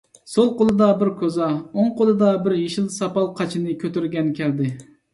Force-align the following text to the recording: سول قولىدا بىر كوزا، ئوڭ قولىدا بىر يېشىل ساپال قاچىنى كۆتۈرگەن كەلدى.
سول 0.35 0.47
قولىدا 0.61 0.87
بىر 1.01 1.11
كوزا، 1.19 1.51
ئوڭ 1.59 1.93
قولىدا 2.01 2.33
بىر 2.49 2.57
يېشىل 2.65 2.91
ساپال 2.99 3.31
قاچىنى 3.39 3.81
كۆتۈرگەن 3.85 4.37
كەلدى. 4.43 4.77